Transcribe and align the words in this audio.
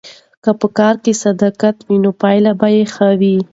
که 0.43 0.51
په 0.59 0.67
کار 0.77 0.95
کې 1.03 1.13
صداقت 1.23 1.75
وي 1.87 1.97
نو 2.03 2.11
پایله 2.21 2.51
یې 2.75 2.83
ښه 2.93 3.09
وي. 3.19 3.37